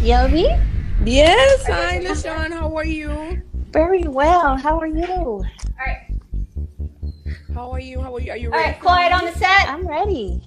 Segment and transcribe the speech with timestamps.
[0.00, 0.46] Yovi?
[1.04, 1.66] Yes.
[1.66, 2.52] Hi, LaShawn.
[2.52, 3.42] How are you?
[3.72, 4.56] Very well.
[4.56, 5.04] How are you?
[5.04, 5.44] All
[5.76, 6.14] right.
[7.52, 8.00] How are you?
[8.00, 8.30] How are you?
[8.30, 8.62] Are you ready?
[8.70, 9.68] right, quiet on the set.
[9.68, 10.40] I'm ready.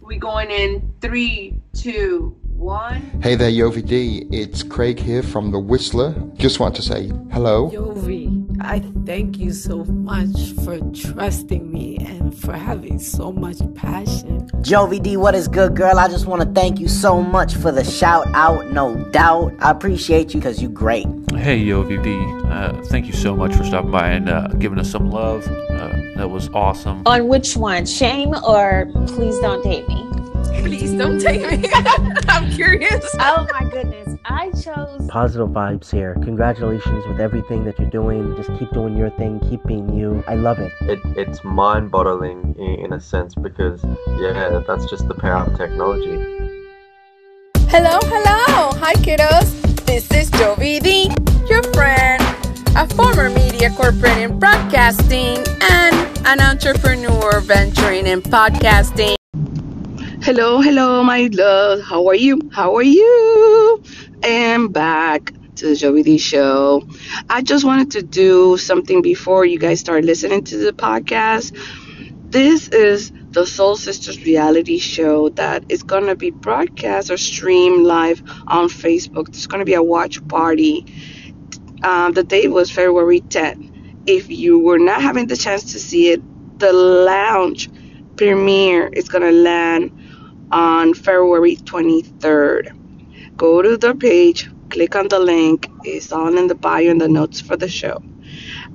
[0.00, 3.02] We going in three, two, one.
[3.22, 4.26] Hey there, Yovi D.
[4.32, 6.14] It's Craig here from The Whistler.
[6.36, 7.70] Just want to say hello.
[7.70, 14.48] Yovi, I thank you so much for trusting me and for having so much passion.
[14.62, 15.98] Jovi D, what is good, girl?
[15.98, 19.54] I just want to thank you so much for the shout out, no doubt.
[19.60, 21.06] I appreciate you because you great.
[21.32, 22.50] Hey, OVD.
[22.50, 25.46] Uh, thank you so much for stopping by and uh, giving us some love.
[25.46, 27.02] Uh, that was awesome.
[27.06, 27.86] On which one?
[27.86, 30.04] Shame or please don't date me?
[30.58, 31.68] Please don't take me.
[32.28, 33.04] I'm curious.
[33.18, 34.18] Oh my goodness.
[34.24, 36.14] I chose Positive vibes here.
[36.22, 38.36] Congratulations with everything that you're doing.
[38.36, 39.40] Just keep doing your thing.
[39.48, 40.22] Keep being you.
[40.26, 40.72] I love it.
[40.82, 43.84] it, it's mind-boggling in, in a sense because
[44.20, 46.48] yeah that's just the power of technology
[47.70, 48.72] Hello, hello.
[48.80, 49.84] Hi, kiddos.
[49.84, 51.10] This is Jovi D,
[51.50, 52.22] your friend,
[52.74, 59.17] a former media corporate in broadcasting, and an entrepreneur venturing in podcasting.
[60.22, 61.80] Hello, hello, my love.
[61.80, 62.40] How are you?
[62.52, 63.82] How are you?
[64.22, 66.82] And back to the Jovi D show.
[67.30, 71.56] I just wanted to do something before you guys start listening to the podcast.
[72.30, 77.86] This is the Soul Sisters reality show that is going to be broadcast or streamed
[77.86, 79.26] live on Facebook.
[79.26, 80.84] There's going to be a watch party.
[81.82, 84.02] Um, the date was February 10th.
[84.06, 86.22] If you were not having the chance to see it,
[86.58, 87.70] the lounge
[88.16, 89.92] premiere is going to land
[90.50, 93.36] on February 23rd.
[93.36, 95.68] Go to the page, click on the link.
[95.84, 98.02] It's all in the bio and the notes for the show.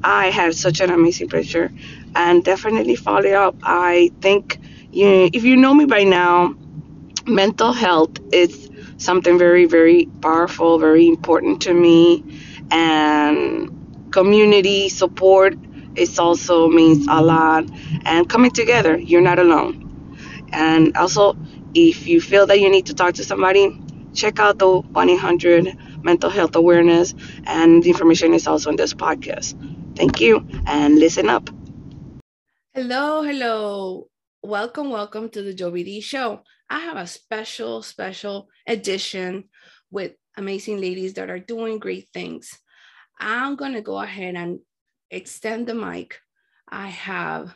[0.04, 1.72] I had such an amazing pleasure
[2.16, 3.56] and definitely follow up.
[3.64, 4.60] I think
[4.92, 6.56] you, if you know me by now,
[7.26, 12.24] mental health is something very, very powerful, very important to me,
[12.72, 15.56] and community support
[15.96, 17.66] is also means a lot.
[18.06, 19.80] And coming together, you're not alone.
[20.52, 21.36] And also,
[21.74, 23.80] if you feel that you need to talk to somebody,
[24.14, 28.94] check out the 1 800 mental health awareness, and the information is also in this
[28.94, 29.56] podcast.
[29.96, 31.50] Thank you, and listen up.
[32.74, 34.08] Hello, hello.
[34.42, 36.42] Welcome, welcome to the Jovi D Show.
[36.70, 39.46] I have a special, special edition
[39.90, 42.60] with amazing ladies that are doing great things.
[43.20, 44.60] I'm going to go ahead and
[45.10, 46.20] extend the mic.
[46.68, 47.56] I have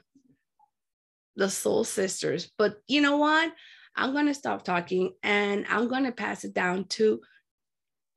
[1.36, 3.52] the Soul Sisters, but you know what?
[3.98, 7.20] I'm going to stop talking and I'm going to pass it down to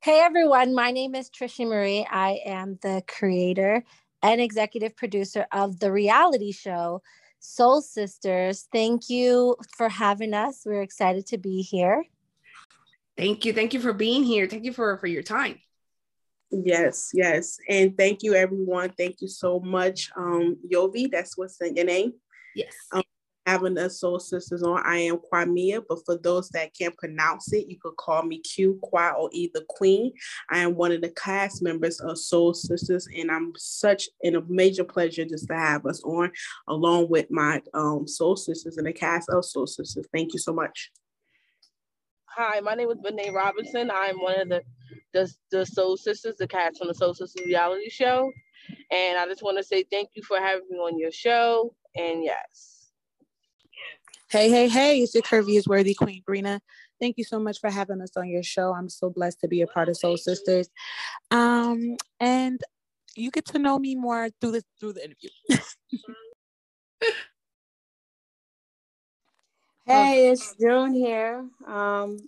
[0.03, 2.07] Hey everyone, my name is Trisha Marie.
[2.09, 3.83] I am the creator
[4.23, 7.01] and executive producer of the reality show
[7.39, 8.67] Soul Sisters.
[8.71, 10.63] Thank you for having us.
[10.65, 12.05] We're excited to be here.
[13.17, 13.53] Thank you.
[13.53, 14.47] Thank you for being here.
[14.47, 15.59] Thank you for for your time.
[16.51, 17.57] Yes, yes.
[17.69, 18.91] And thank you, everyone.
[18.97, 20.09] Thank you so much.
[20.15, 22.13] Um, Yovi, that's what's in your name.
[22.55, 22.73] Yes.
[22.91, 23.03] Um,
[23.51, 24.81] having us Soul Sisters on.
[24.85, 28.79] I am Kwamia, but for those that can't pronounce it, you could call me Q,
[28.81, 30.13] Kwa, or either Queen.
[30.49, 34.41] I am one of the cast members of Soul Sisters, and I'm such in a
[34.47, 36.31] major pleasure just to have us on,
[36.69, 40.07] along with my um, Soul Sisters and the cast of Soul Sisters.
[40.13, 40.89] Thank you so much.
[42.27, 43.91] Hi, my name is Benet Robinson.
[43.91, 44.63] I'm one of the,
[45.13, 48.31] the the Soul Sisters, the cast from the Soul Sisters reality show.
[48.89, 51.75] And I just want to say thank you for having me on your show.
[51.95, 52.80] And yes.
[54.31, 56.61] Hey, hey, hey, it's your curviest worthy Queen Brina.
[57.01, 58.73] Thank you so much for having us on your show.
[58.73, 60.69] I'm so blessed to be a part of Soul Sisters.
[61.31, 62.61] Um, and
[63.13, 65.29] you get to know me more through the through the interview.
[69.85, 71.45] Hey, it's June here.
[71.67, 72.19] Um,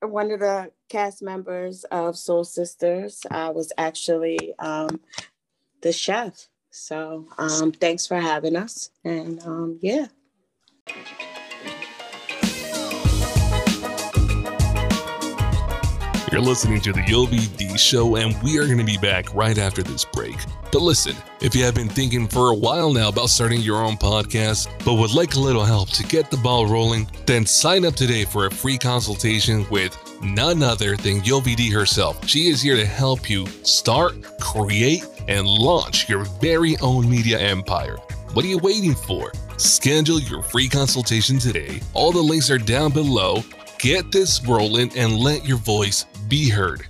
[0.00, 3.22] one of the cast members of Soul Sisters.
[3.30, 5.00] I was actually um,
[5.80, 6.48] the chef.
[6.70, 8.90] So um, thanks for having us.
[9.04, 10.08] And um, yeah.
[16.36, 19.56] You're listening to the Yovi D Show, and we are going to be back right
[19.56, 20.36] after this break.
[20.70, 23.96] But listen, if you have been thinking for a while now about starting your own
[23.96, 27.94] podcast, but would like a little help to get the ball rolling, then sign up
[27.94, 32.28] today for a free consultation with none other than Yovi D herself.
[32.28, 37.96] She is here to help you start, create, and launch your very own media empire.
[38.34, 39.32] What are you waiting for?
[39.56, 41.80] Schedule your free consultation today.
[41.94, 43.42] All the links are down below.
[43.78, 46.86] Get this rolling and let your voice be heard.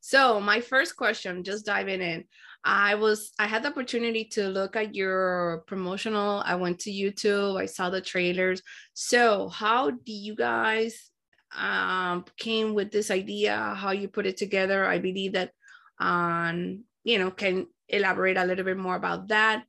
[0.00, 2.24] So, my first question, just diving in.
[2.64, 6.42] I was I had the opportunity to look at your promotional.
[6.44, 7.60] I went to YouTube.
[7.60, 8.62] I saw the trailers.
[8.94, 11.10] So, how do you guys
[11.56, 13.56] um, came with this idea?
[13.76, 14.86] How you put it together?
[14.86, 15.52] I believe that
[16.00, 19.64] um, you know can elaborate a little bit more about that.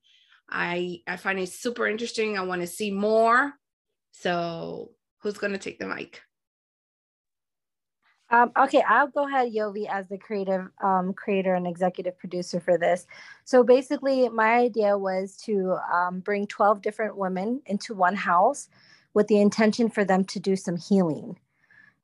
[0.49, 2.37] I I find it super interesting.
[2.37, 3.58] I want to see more.
[4.21, 6.21] So, who's going to take the mic?
[8.31, 12.77] Um, okay, I'll go ahead, Yovi, as the creative um, creator and executive producer for
[12.77, 13.07] this.
[13.45, 18.67] So basically, my idea was to um, bring 12 different women into one house
[19.13, 21.39] with the intention for them to do some healing.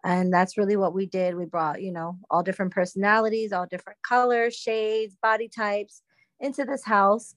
[0.03, 1.35] And that's really what we did.
[1.35, 6.01] We brought, you know, all different personalities, all different colors, shades, body types
[6.39, 7.35] into this house.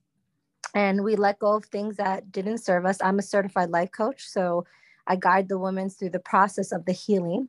[0.75, 2.99] And we let go of things that didn't serve us.
[3.03, 4.27] I'm a certified life coach.
[4.27, 4.67] So
[5.07, 7.49] I guide the women through the process of the healing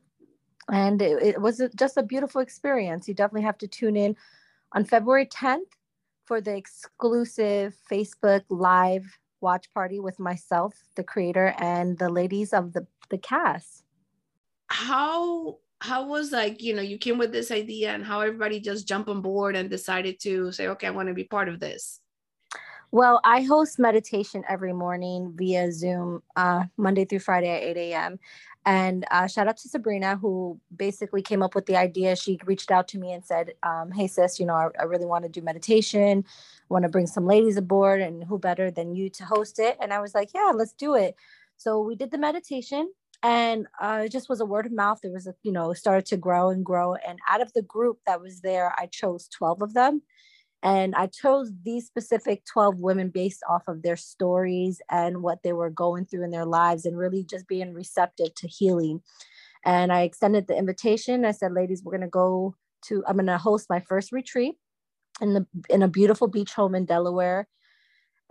[0.70, 3.08] and it, it was just a beautiful experience.
[3.08, 4.16] You definitely have to tune in
[4.72, 5.72] on February 10th
[6.24, 12.72] for the exclusive Facebook live watch party with myself, the creator, and the ladies of
[12.72, 13.84] the, the cast.
[14.68, 18.86] How how was like, you know, you came with this idea and how everybody just
[18.86, 22.00] jumped on board and decided to say, okay, I want to be part of this?
[22.92, 28.18] Well, I host meditation every morning via Zoom, uh, Monday through Friday at 8 a.m.
[28.66, 32.16] And uh, shout out to Sabreena, who basically came up with the idea.
[32.16, 35.06] She reached out to me and said, um, Hey, sis, you know, I, I really
[35.06, 36.24] want to do meditation,
[36.68, 39.76] want to bring some ladies aboard, and who better than you to host it?
[39.80, 41.14] And I was like, Yeah, let's do it.
[41.58, 42.90] So we did the meditation
[43.22, 44.98] and uh, it just was a word of mouth.
[45.04, 46.96] It was, a, you know, started to grow and grow.
[47.06, 50.02] And out of the group that was there, I chose 12 of them.
[50.62, 55.54] And I chose these specific 12 women based off of their stories and what they
[55.54, 59.00] were going through in their lives and really just being receptive to healing.
[59.64, 61.24] And I extended the invitation.
[61.24, 64.56] I said, ladies, we're going to go to, I'm going to host my first retreat
[65.20, 67.48] in the in a beautiful beach home in Delaware.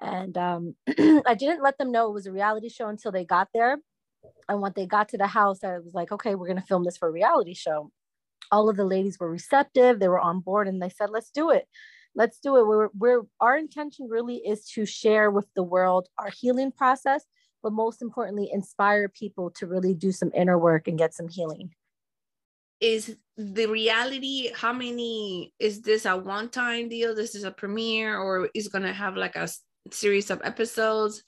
[0.02, 3.50] And um, I didn't let them know it was a reality show until they got
[3.54, 3.78] there.
[4.48, 6.84] And when they got to the house, I was like, okay, we're going to film
[6.84, 7.92] this for a reality show.
[8.52, 10.00] All of the ladies were receptive.
[10.00, 11.68] They were on board and they said, let's do it
[12.16, 12.68] let's do it.
[12.68, 17.26] We're, we're our intention really is to share with the world our healing process
[17.62, 21.72] but most importantly inspire people to really do some inner work and get some healing.
[22.80, 27.14] Is the reality how many is this a one time deal?
[27.14, 29.50] This is a premiere or is going to have like a
[29.92, 31.24] series of episodes?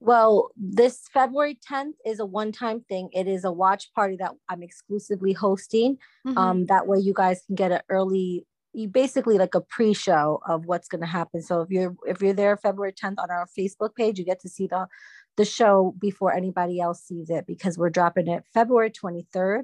[0.00, 3.10] Well this february 10th is a one time thing.
[3.12, 5.98] It is a watch party that i'm exclusively hosting.
[6.26, 6.38] Mm-hmm.
[6.38, 10.66] um, that way you guys can get an early you basically like a pre-show of
[10.66, 11.42] what's going to happen.
[11.42, 14.48] So if you're if you're there February 10th on our Facebook page, you get to
[14.48, 14.86] see the
[15.36, 19.62] the show before anybody else sees it because we're dropping it February 23rd.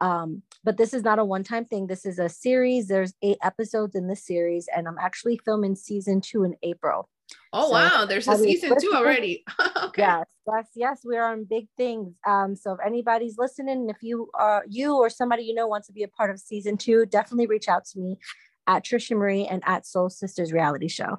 [0.00, 1.86] Um, but this is not a one-time thing.
[1.86, 2.88] This is a series.
[2.88, 7.08] There's eight episodes in the series, and I'm actually filming season two in April.
[7.52, 9.44] Oh so wow, there's a season two already.
[9.84, 10.02] okay.
[10.02, 11.00] Yes, yes, yes.
[11.04, 12.14] We are on big things.
[12.26, 15.92] Um, so if anybody's listening, if you are you or somebody you know wants to
[15.92, 18.18] be a part of season two, definitely reach out to me
[18.66, 21.18] at Trishy Marie and at Soul Sisters Reality Show.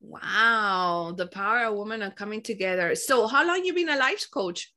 [0.00, 2.94] Wow, the power of women are coming together.
[2.94, 4.72] So how long you been a life coach?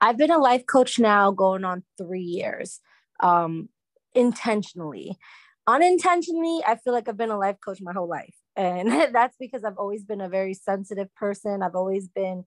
[0.00, 2.80] I've been a life coach now going on three years.
[3.20, 3.68] Um,
[4.14, 5.18] intentionally
[5.66, 8.34] unintentionally, I feel like I've been a life coach my whole life.
[8.56, 11.62] And that's because I've always been a very sensitive person.
[11.62, 12.44] I've always been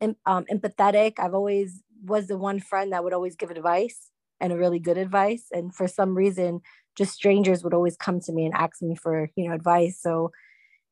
[0.00, 1.14] um, empathetic.
[1.18, 4.98] I've always was the one friend that would always give advice and a really good
[4.98, 5.46] advice.
[5.50, 6.60] And for some reason,
[6.94, 9.98] just strangers would always come to me and ask me for, you know, advice.
[10.00, 10.30] So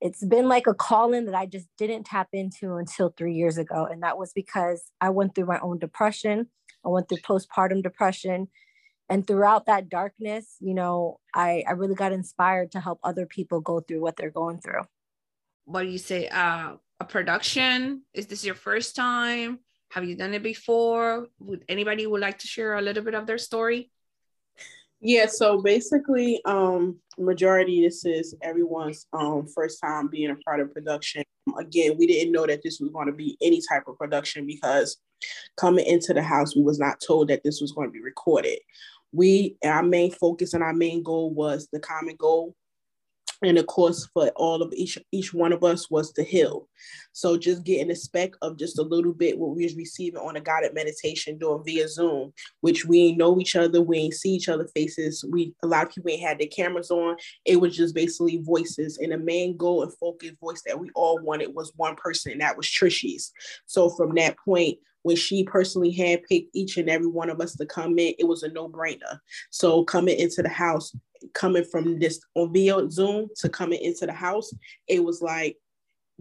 [0.00, 3.86] it's been like a calling that I just didn't tap into until three years ago.
[3.90, 6.48] And that was because I went through my own depression.
[6.84, 8.48] I went through postpartum depression
[9.08, 13.60] and throughout that darkness you know i i really got inspired to help other people
[13.60, 14.82] go through what they're going through.
[15.64, 18.02] What do you say uh a production?
[18.14, 19.58] Is this your first time?
[19.90, 21.26] Have you done it before?
[21.40, 23.90] Would anybody would like to share a little bit of their story?
[25.00, 30.72] Yeah so basically um majority this is everyone's um first time being a part of
[30.72, 31.22] production.
[31.58, 34.96] Again we didn't know that this was going to be any type of production because
[35.56, 38.58] coming into the house we was not told that this was going to be recorded.
[39.12, 42.54] We our main focus and our main goal was the common goal.
[43.42, 46.68] And of course for all of each each one of us was to heal.
[47.12, 50.36] So just getting a speck of just a little bit what we was receiving on
[50.36, 54.48] a guided meditation doing via zoom which we know each other we ain't see each
[54.48, 55.24] other faces.
[55.30, 57.16] We a lot of people ain't had their cameras on.
[57.44, 58.98] It was just basically voices.
[58.98, 62.40] And the main goal and focus voice that we all wanted was one person and
[62.40, 63.32] that was trishy's.
[63.66, 67.66] So from that point when she personally handpicked each and every one of us to
[67.66, 69.20] come in, it was a no brainer.
[69.50, 70.96] So coming into the house,
[71.34, 74.52] coming from this on via Zoom to coming into the house,
[74.88, 75.58] it was like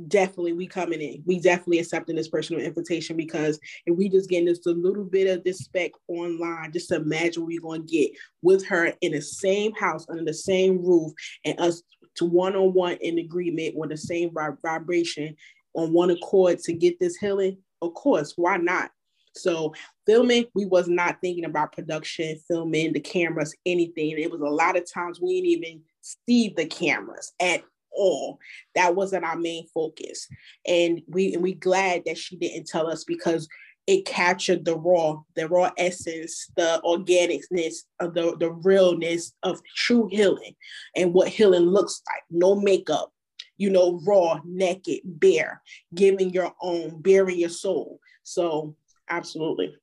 [0.10, 1.24] definitely we coming in.
[1.26, 5.28] We definitely accepting this personal invitation because if we just getting just a little bit
[5.28, 8.12] of this spec online, just imagine we're gonna get
[8.42, 11.14] with her in the same house under the same roof
[11.46, 11.84] and us
[12.16, 15.36] to one on one in agreement with the same vibration
[15.74, 17.58] on one accord to get this healing.
[17.84, 18.92] Of course, why not?
[19.36, 19.74] So
[20.06, 24.12] filming, we was not thinking about production, filming, the cameras, anything.
[24.12, 28.40] It was a lot of times we didn't even see the cameras at all.
[28.76, 30.28] That wasn't our main focus.
[30.68, 33.48] And we and we glad that she didn't tell us because
[33.86, 40.08] it captured the raw, the raw essence, the organicness of the, the realness of true
[40.10, 40.56] healing
[40.96, 42.24] and what healing looks like.
[42.32, 43.12] No makeup,
[43.58, 45.62] you know, raw, naked, bare,
[45.94, 48.00] giving your own, bearing your soul.
[48.24, 48.76] So
[49.10, 49.76] absolutely.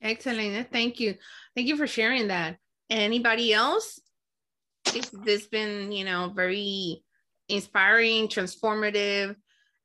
[0.00, 0.70] Excellent.
[0.70, 1.16] Thank you.
[1.54, 2.56] Thank you for sharing that.
[2.88, 4.00] Anybody else?
[4.92, 7.02] This has been, you know, very
[7.48, 9.34] inspiring, transformative,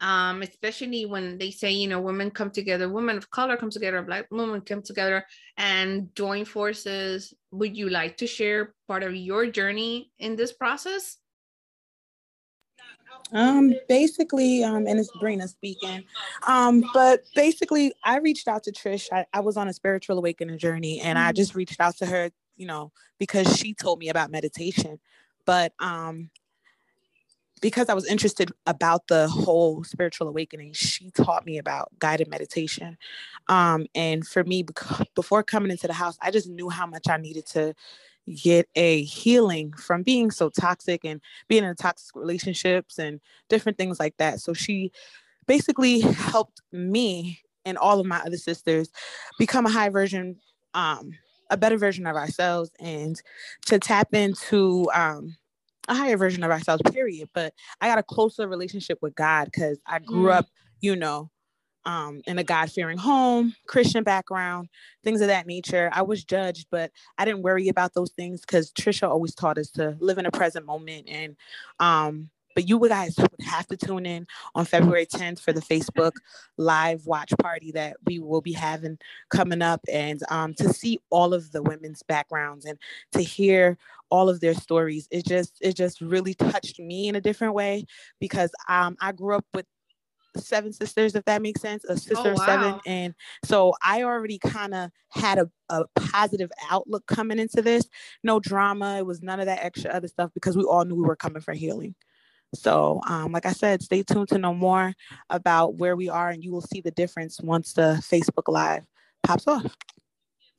[0.01, 4.01] um, especially when they say, you know, women come together, women of color come together,
[4.01, 5.25] black women come together
[5.57, 7.33] and join forces.
[7.51, 11.17] Would you like to share part of your journey in this process?
[13.31, 16.03] Um, basically, um, and it's Brina speaking.
[16.47, 19.07] Um, but basically, I reached out to Trish.
[19.11, 21.27] I, I was on a spiritual awakening journey, and mm-hmm.
[21.29, 24.99] I just reached out to her, you know, because she told me about meditation.
[25.45, 26.29] But um,
[27.63, 32.97] because I was interested about the whole spiritual awakening, she taught me about guided meditation.
[33.47, 34.65] Um, and for me,
[35.15, 37.73] before coming into the house, I just knew how much I needed to
[38.31, 43.99] get a healing from being so toxic and being in toxic relationships and different things
[43.99, 44.39] like that.
[44.39, 44.91] So she
[45.45, 48.89] basically helped me and all of my other sisters
[49.37, 50.37] become a high version,
[50.73, 51.11] um,
[51.49, 53.21] a better version of ourselves and
[53.65, 55.35] to tap into um,
[55.87, 57.29] a higher version of ourselves, period.
[57.33, 60.33] But I got a closer relationship with God because I grew mm.
[60.33, 60.47] up,
[60.81, 61.29] you know,
[61.85, 64.69] um, in a God fearing home, Christian background,
[65.03, 65.89] things of that nature.
[65.93, 69.69] I was judged, but I didn't worry about those things because Trisha always taught us
[69.71, 71.07] to live in a present moment.
[71.09, 71.35] And,
[71.79, 76.11] um, but you guys would have to tune in on February 10th for the Facebook
[76.57, 78.99] live watch party that we will be having
[79.29, 82.77] coming up and um, to see all of the women's backgrounds and
[83.11, 83.77] to hear
[84.09, 85.07] all of their stories.
[85.09, 87.85] It just, it just really touched me in a different way
[88.19, 89.65] because um, I grew up with
[90.39, 92.45] seven sisters, if that makes sense, a sister oh, wow.
[92.45, 92.79] seven.
[92.85, 93.13] And
[93.43, 97.87] so I already kind of had a, a positive outlook coming into this.
[98.23, 98.97] No drama.
[98.97, 101.41] It was none of that extra other stuff because we all knew we were coming
[101.41, 101.95] for healing.
[102.55, 104.93] So, um, like I said, stay tuned to know more
[105.29, 108.85] about where we are, and you will see the difference once the Facebook Live
[109.23, 109.75] pops off.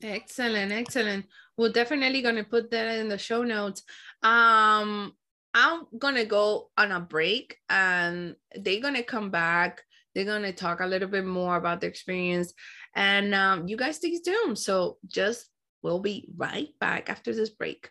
[0.03, 1.27] Excellent, excellent.
[1.57, 3.83] We're definitely going to put that in the show notes.
[4.23, 5.15] Um,
[5.55, 9.83] I'm gonna go on a break and they're gonna come back.
[10.15, 12.53] They're gonna talk a little bit more about the experience.
[12.95, 14.59] And um, you guys stay tuned.
[14.59, 15.51] So just
[15.83, 17.91] we'll be right back after this break.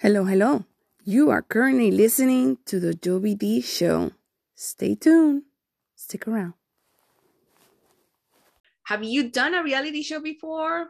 [0.00, 0.64] Hello, hello.
[1.04, 4.12] You are currently listening to the Jovi D Show.
[4.54, 5.42] Stay tuned.
[5.94, 6.54] Stick around.
[8.84, 10.88] Have you done a reality show before?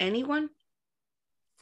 [0.00, 0.50] Anyone?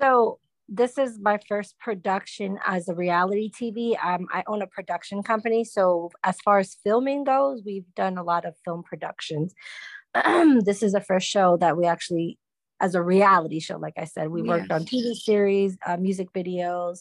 [0.00, 0.39] So
[0.70, 4.02] this is my first production as a reality TV.
[4.02, 5.64] Um, I own a production company.
[5.64, 9.52] So, as far as filming goes, we've done a lot of film productions.
[10.14, 12.38] this is the first show that we actually,
[12.78, 17.00] as a reality show, like I said, we worked on TV series, uh, music videos,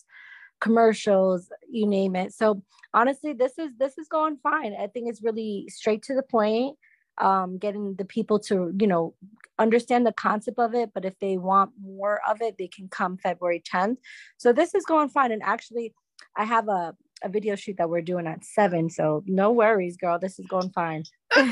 [0.60, 2.34] commercials, you name it.
[2.34, 2.64] So,
[2.96, 4.76] honestly, this is this is going fine.
[4.80, 6.76] I think it's really straight to the point
[7.20, 9.14] um, getting the people to you know
[9.58, 13.18] understand the concept of it but if they want more of it they can come
[13.18, 13.98] february 10th
[14.38, 15.94] so this is going fine and actually
[16.38, 20.18] i have a, a video shoot that we're doing at seven so no worries girl
[20.18, 21.04] this is going fine.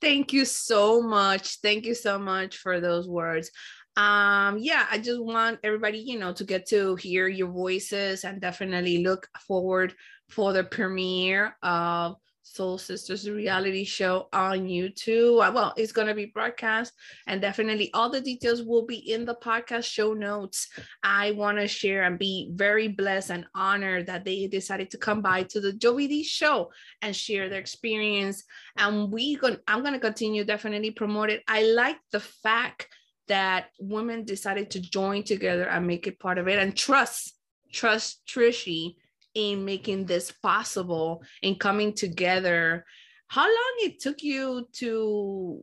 [0.00, 1.60] Thank you so much.
[1.60, 3.50] Thank you so much for those words.
[3.96, 8.40] Um yeah i just want everybody you know to get to hear your voices and
[8.40, 9.94] definitely look forward
[10.30, 15.44] for the premiere of Soul Sisters reality show on YouTube.
[15.44, 16.92] Uh, well, it's going to be broadcast,
[17.26, 20.68] and definitely all the details will be in the podcast show notes.
[21.02, 25.22] I want to share and be very blessed and honored that they decided to come
[25.22, 26.70] by to the Joey D show
[27.00, 28.44] and share their experience.
[28.76, 31.42] And we going I'm going to continue definitely promote it.
[31.48, 32.88] I like the fact
[33.26, 37.34] that women decided to join together and make it part of it and trust
[37.72, 38.96] trust Trishy
[39.34, 42.84] in making this possible in coming together
[43.28, 45.62] how long it took you to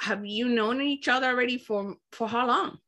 [0.00, 2.78] have you known each other already for for how long?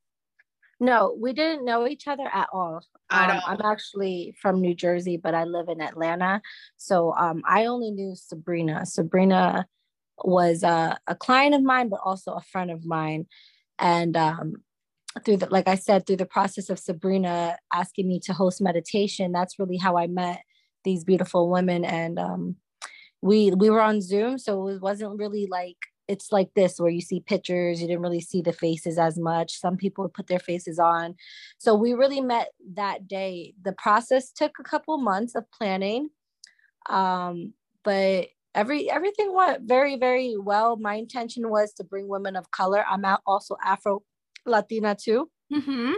[0.80, 2.84] No, we didn't know each other at all.
[3.08, 3.40] Um.
[3.46, 6.42] I'm actually from New Jersey, but I live in Atlanta.
[6.76, 8.82] So um, I only knew Sabreena.
[8.82, 9.64] Sabreena
[10.24, 13.26] was uh, a client of mine, but also a friend of mine.
[13.78, 14.56] And um,
[15.24, 19.32] through the, like I said, through the process of Sabreena asking me to host meditation,
[19.32, 20.42] that's really how I met
[20.84, 21.84] these beautiful women.
[21.84, 22.56] And um,
[23.20, 25.76] we we were on Zoom, so it wasn't really like
[26.08, 29.58] it's like this where you see pictures, you didn't really see the faces as much.
[29.58, 31.14] Some people put their faces on.
[31.58, 33.54] So we really met that day.
[33.62, 36.10] The process took a couple months of planning.
[36.88, 37.54] Um,
[37.84, 40.76] but every everything went very, very well.
[40.76, 42.84] My intention was to bring women of color.
[42.88, 44.02] I'm also Afro
[44.46, 45.30] Latina too.
[45.52, 45.92] Mm-hmm.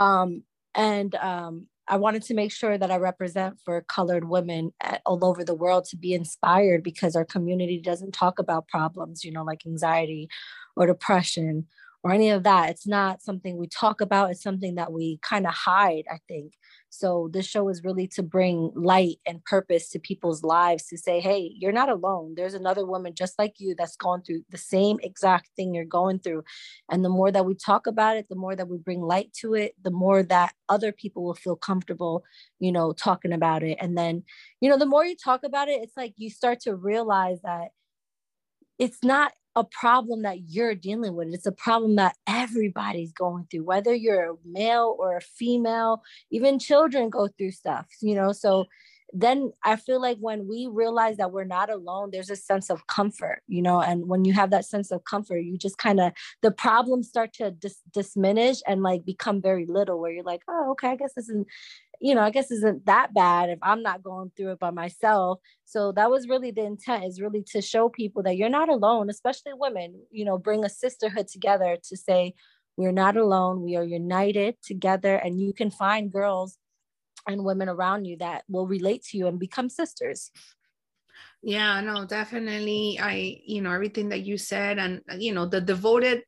[0.00, 0.42] Um,
[0.74, 5.24] and um, I wanted to make sure that I represent for colored women at, all
[5.24, 9.44] over the world to be inspired because our community doesn't talk about problems, you know,
[9.44, 10.28] like anxiety
[10.76, 11.66] or depression
[12.02, 12.70] or any of that.
[12.70, 16.54] It's not something we talk about, it's something that we kind of hide, I think.
[16.90, 21.20] So this show is really to bring light and purpose to people's lives to say,
[21.20, 22.34] hey, you're not alone.
[22.36, 26.18] There's another woman just like you that's going through the same exact thing you're going
[26.18, 26.44] through.
[26.90, 29.54] And the more that we talk about it, the more that we bring light to
[29.54, 32.24] it, the more that other people will feel comfortable,
[32.58, 33.78] you know, talking about it.
[33.80, 34.24] And then,
[34.60, 37.68] you know, the more you talk about it, it's like you start to realize that
[38.78, 41.28] it's not a problem that you're dealing with.
[41.32, 46.58] It's a problem that everybody's going through, whether you're a male or a female, even
[46.58, 48.32] children go through stuff, you know.
[48.32, 48.64] So
[49.14, 52.86] then I feel like when we realize that we're not alone, there's a sense of
[52.86, 53.82] comfort, you know.
[53.82, 57.34] And when you have that sense of comfort, you just kind of the problems start
[57.34, 61.12] to dis- diminish and like become very little, where you're like, oh, okay, I guess
[61.14, 61.46] this isn't,
[62.02, 65.38] you know, I guess isn't that bad if I'm not going through it by myself.
[65.64, 69.08] So that was really the intent is really to show people that you're not alone,
[69.08, 72.34] especially women, you know, bring a sisterhood together to say,
[72.76, 76.58] we're not alone, we are united together, and you can find girls
[77.28, 80.32] and women around you that will relate to you and become sisters.
[81.40, 82.98] Yeah, no, definitely.
[83.00, 86.24] I, you know, everything that you said, and you know, the devoted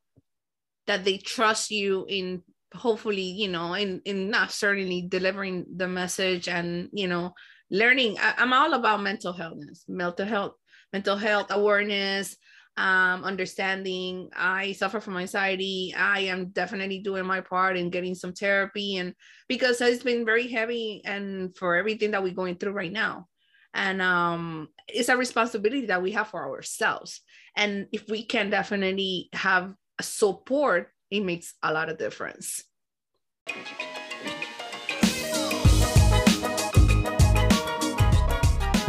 [0.86, 6.48] that they trust you in hopefully, you know, in in not certainly delivering the message
[6.48, 7.34] and you know,
[7.70, 8.16] learning.
[8.20, 10.52] I, I'm all about mental healthness, mental health,
[10.92, 12.36] mental health awareness,
[12.76, 14.30] um, understanding.
[14.36, 15.94] I suffer from anxiety.
[15.96, 19.14] I am definitely doing my part in getting some therapy, and
[19.48, 23.28] because it's been very heavy, and for everything that we're going through right now
[23.74, 27.20] and um, it's a responsibility that we have for ourselves
[27.56, 32.64] and if we can definitely have support it makes a lot of difference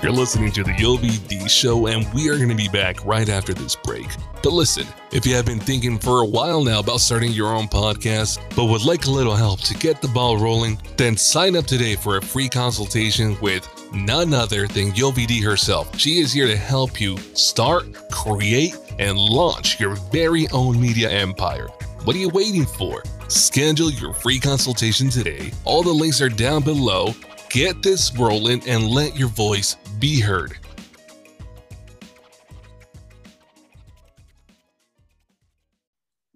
[0.06, 3.28] You're listening to the Yovi D show, and we are going to be back right
[3.28, 4.06] after this break.
[4.44, 7.68] But listen, if you have been thinking for a while now about starting your own
[7.68, 11.66] podcast, but would like a little help to get the ball rolling, then sign up
[11.66, 15.98] today for a free consultation with none other than Yovi D herself.
[16.00, 21.68] She is here to help you start, create, and launch your very own media empire.
[22.06, 23.02] What are you waiting for?
[23.30, 25.52] Schedule your free consultation today.
[25.64, 27.16] All the links are down below.
[27.50, 30.56] Get this rolling and let your voice be heard.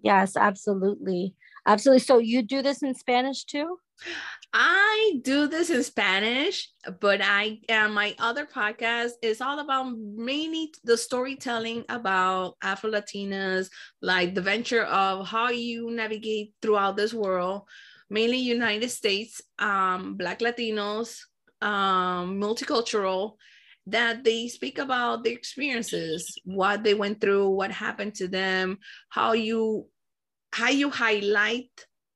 [0.00, 1.36] Yes, absolutely.
[1.64, 2.00] Absolutely.
[2.00, 3.78] So you do this in Spanish too?
[4.52, 10.96] I do this in Spanish, but I my other podcast is all about mainly the
[10.96, 13.68] storytelling about Afro Latinas,
[14.02, 17.62] like the venture of how you navigate throughout this world,
[18.08, 21.16] mainly United States, um, Black Latinos,
[21.62, 23.36] um, multicultural,
[23.86, 28.78] that they speak about their experiences, what they went through, what happened to them,
[29.10, 29.86] how you
[30.52, 31.70] how you highlight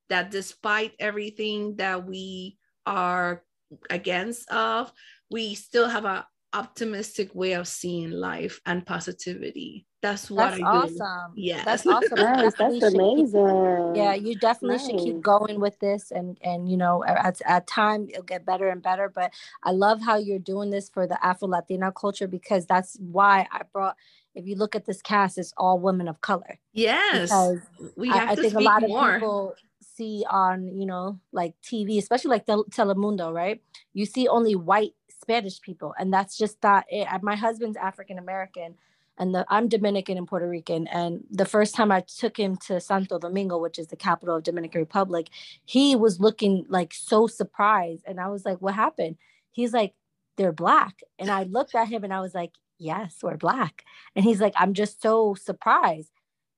[0.09, 3.43] that despite everything that we are
[3.90, 4.93] against of
[5.31, 10.59] we still have a optimistic way of seeing life and positivity that's what That's i
[10.59, 11.33] do awesome.
[11.35, 12.19] yes That's awesome.
[12.21, 13.95] Nice, that's definitely should keep- amazing.
[13.97, 18.07] yeah, you definitely should keep going with this and and you know at at time
[18.11, 19.09] it'll get better and better.
[19.09, 19.33] But
[19.64, 23.62] I love how you're doing this for the Afro Latina culture because that's why I
[23.73, 23.97] brought
[24.35, 26.59] if you look at this cast, it's all women of color.
[26.73, 27.59] yes Because
[27.97, 29.55] we I, have I to think a speak lot of more people
[29.95, 33.63] see on you know like TV, especially like Tel- Telemundo, right?
[33.93, 37.07] You see only white Spanish people, and that's just not it.
[37.23, 38.75] My husband's African American,
[39.19, 40.87] and the, I'm Dominican and Puerto Rican.
[40.89, 44.43] And the first time I took him to Santo Domingo, which is the capital of
[44.43, 45.29] Dominican Republic,
[45.65, 49.17] he was looking like so surprised, and I was like, "What happened?"
[49.51, 49.95] He's like,
[50.37, 53.85] "They're black," and I looked at him and I was like, "Yes, we're black,"
[54.17, 56.11] and he's like, "I'm just so surprised."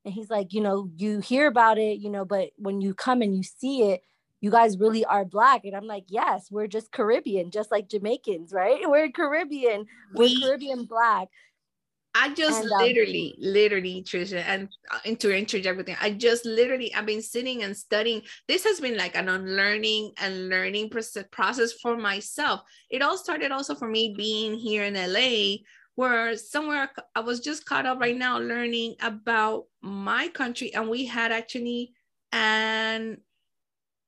[0.07, 3.23] And he's like, you know, you hear about it, you know, but when you come
[3.23, 4.03] and you see it,
[4.41, 5.65] you guys really are black.
[5.65, 8.81] And I'm like, yes, we're just Caribbean, just like Jamaicans, right?
[8.89, 11.29] We're Caribbean, we're We- Caribbean black.
[12.19, 16.47] I just And, um, literally, literally, Trisha, and uh, and to interject everything, I just
[16.47, 18.23] literally, I've been sitting and studying.
[18.49, 22.63] This has been like an unlearning and learning proce- process for myself.
[22.89, 25.57] It all started also for me being here in LA,
[25.97, 31.07] where somewhere I was just caught up right now learning about my country, and we
[31.07, 31.93] had actually
[32.33, 33.19] an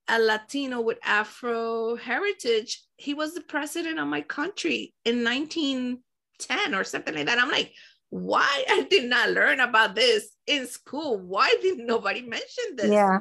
[0.09, 2.83] a Latino with Afro heritage.
[2.97, 7.39] He was the president of my country in 1910 or something like that.
[7.39, 7.73] I'm like,
[8.11, 11.19] why I did not learn about this in school?
[11.19, 12.91] Why did nobody mention this?
[12.91, 13.21] Yeah.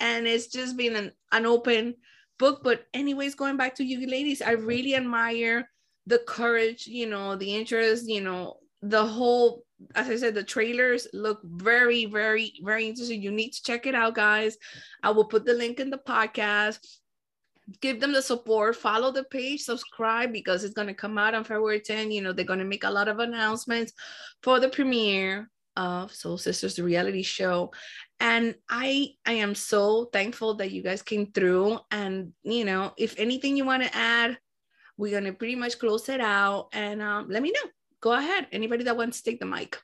[0.00, 1.94] And it's just been an, an open
[2.38, 2.62] book.
[2.64, 5.69] But, anyways, going back to you ladies, I really admire
[6.06, 11.06] the courage, you know, the interest, you know, the whole, as I said, the trailers
[11.12, 13.22] look very, very, very interesting.
[13.22, 14.56] You need to check it out, guys.
[15.02, 16.78] I will put the link in the podcast.
[17.80, 18.76] Give them the support.
[18.76, 19.62] Follow the page.
[19.62, 22.64] Subscribe because it's going to come out on february 10 you know they're going to
[22.64, 23.92] make a lot of announcements
[24.42, 27.70] for the premiere of soul sisters the reality show.
[28.18, 31.78] And i i am so thankful that you guys came through.
[31.90, 34.38] And you know if anything you want to add
[35.00, 38.46] we're going to pretty much close it out and um, let me know go ahead
[38.52, 39.78] anybody that wants to take the mic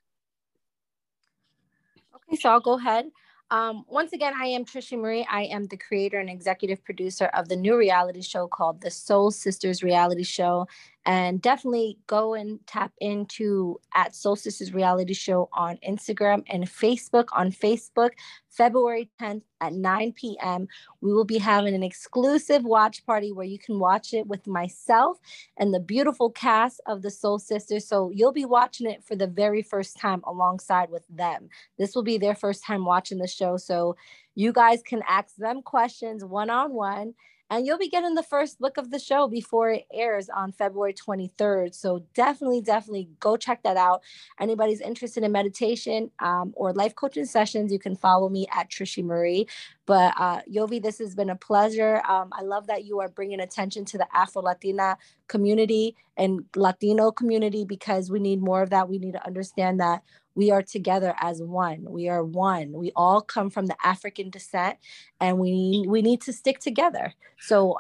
[2.29, 3.07] Okay, so I'll go ahead.
[3.51, 5.27] Um, once again, I am Trisha Marie.
[5.31, 9.31] I am the creator and executive producer of the new reality show called the Soul
[9.31, 10.67] Sisters Reality Show.
[11.07, 17.27] And definitely go and tap into at Soul Sisters Reality Show on Instagram and Facebook.
[17.33, 18.11] On Facebook,
[18.49, 20.67] February 10th at 9 p.m.,
[21.01, 25.19] we will be having an exclusive watch party where you can watch it with myself
[25.57, 27.87] and the beautiful cast of the Soul Sisters.
[27.87, 31.49] So you'll be watching it for the very first time alongside with them.
[31.79, 33.57] This will be their first time watching the show.
[33.59, 33.95] So
[34.35, 37.15] you guys can ask them questions one on one.
[37.49, 40.95] And you'll be getting the first look of the show before it airs on February
[40.95, 41.75] 23rd.
[41.75, 44.03] So definitely, definitely go check that out.
[44.41, 49.05] Anybody's interested in meditation um, or life coaching sessions, you can follow me at Trishy
[49.05, 49.47] Marie.
[49.87, 52.03] But uh, Yovi, this has been a pleasure.
[52.09, 57.13] Um, I love that you are bringing attention to the Afro Latina community and Latino
[57.13, 58.89] community because we need more of that.
[58.89, 60.03] We need to understand that
[60.37, 61.85] we are together as one.
[61.89, 62.73] We are one.
[62.73, 64.79] We all come from the African descent,
[65.21, 67.15] and we we need to stick together.
[67.41, 67.79] So,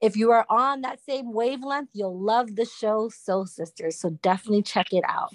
[0.00, 3.98] if you are on that same wavelength, you'll love the show Soul Sisters.
[3.98, 5.34] So definitely check it out.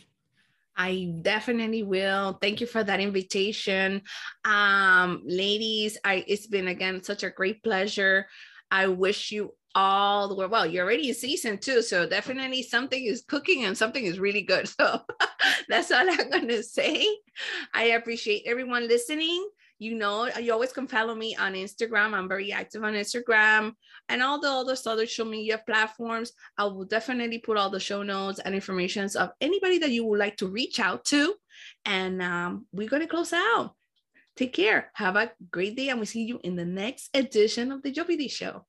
[0.75, 2.39] I definitely will.
[2.41, 4.01] Thank you for that invitation.
[4.43, 8.27] Um, ladies, I it's been again such a great pleasure.
[8.71, 10.45] I wish you all the way.
[10.45, 14.41] Well, you're already in season two, so definitely something is cooking and something is really
[14.41, 14.69] good.
[14.79, 15.01] So
[15.69, 17.05] that's all I'm gonna say.
[17.73, 19.47] I appreciate everyone listening.
[19.79, 22.13] You know, you always can follow me on Instagram.
[22.13, 23.73] I'm very active on Instagram
[24.09, 26.31] and all the other social media platforms.
[26.57, 30.19] I will definitely put all the show notes and informations of anybody that you would
[30.19, 31.35] like to reach out to.
[31.85, 33.75] And um, we're to close out.
[34.35, 34.89] Take care.
[34.93, 35.89] Have a great day.
[35.89, 38.65] And we see you in the next edition of the Jovi D Show.